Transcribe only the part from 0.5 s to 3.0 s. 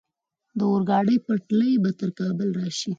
د اورګاډي پټلۍ به تر کابل راشي؟